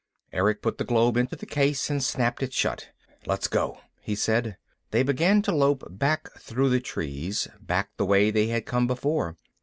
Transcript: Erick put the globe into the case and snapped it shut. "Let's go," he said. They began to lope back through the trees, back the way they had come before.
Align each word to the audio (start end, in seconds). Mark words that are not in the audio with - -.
Erick 0.33 0.63
put 0.63 0.79
the 0.79 0.83
globe 0.83 1.15
into 1.15 1.35
the 1.35 1.45
case 1.45 1.87
and 1.91 2.03
snapped 2.03 2.41
it 2.41 2.53
shut. 2.53 2.89
"Let's 3.27 3.47
go," 3.47 3.81
he 4.01 4.15
said. 4.15 4.57
They 4.89 5.03
began 5.03 5.43
to 5.43 5.51
lope 5.55 5.83
back 5.91 6.27
through 6.39 6.69
the 6.71 6.79
trees, 6.79 7.47
back 7.61 7.91
the 7.97 8.05
way 8.07 8.31
they 8.31 8.47
had 8.47 8.65
come 8.65 8.87
before. 8.87 9.35